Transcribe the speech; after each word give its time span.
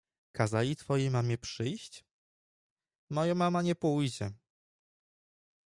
—Kazali 0.37 0.75
twojej 0.75 1.11
mamie 1.11 1.37
przyjść?— 1.37 2.05
Moja 3.13 3.35
mama 3.35 3.61
nie 3.61 3.75
pójdzie. 3.75 4.31